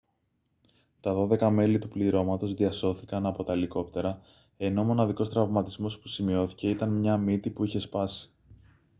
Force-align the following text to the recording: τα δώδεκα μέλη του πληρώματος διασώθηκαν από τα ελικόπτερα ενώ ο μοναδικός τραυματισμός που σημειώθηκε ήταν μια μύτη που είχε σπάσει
τα 0.99 1.13
δώδεκα 1.13 1.49
μέλη 1.49 1.79
του 1.79 1.87
πληρώματος 1.87 2.53
διασώθηκαν 2.53 3.25
από 3.25 3.43
τα 3.43 3.53
ελικόπτερα 3.53 4.21
ενώ 4.57 4.81
ο 4.81 4.83
μοναδικός 4.83 5.29
τραυματισμός 5.29 5.99
που 5.99 6.07
σημειώθηκε 6.07 6.69
ήταν 6.69 6.89
μια 6.89 7.17
μύτη 7.17 7.49
που 7.49 7.63
είχε 7.63 7.79
σπάσει 7.79 8.29